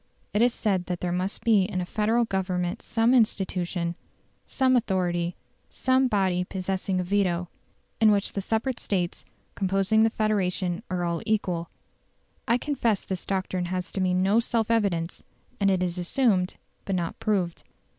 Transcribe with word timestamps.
It 0.33 0.41
is 0.41 0.51
said 0.51 0.87
that 0.87 0.99
there 0.99 1.11
must 1.11 1.43
be 1.43 1.61
in 1.61 1.79
a 1.79 1.85
Federal 1.85 2.25
Government 2.25 2.81
some 2.81 3.13
institution, 3.13 3.93
some 4.47 4.75
authority, 4.75 5.35
some 5.69 6.07
body 6.07 6.43
possessing 6.43 6.99
a 6.99 7.03
veto 7.03 7.49
in 7.99 8.09
which 8.09 8.33
the 8.33 8.41
separate 8.41 8.79
States 8.79 9.23
composing 9.53 10.01
the 10.01 10.09
Confederation 10.09 10.81
are 10.89 11.03
all 11.03 11.21
equal. 11.27 11.69
I 12.47 12.57
confess 12.57 13.01
this 13.01 13.27
doctrine 13.27 13.65
has 13.65 13.91
to 13.91 14.01
me 14.01 14.15
no 14.15 14.39
self 14.39 14.71
evidence, 14.71 15.21
and 15.59 15.69
it 15.69 15.83
is 15.83 15.99
assumed, 15.99 16.55
but 16.83 16.95
not 16.95 17.19
proved. 17.19 17.63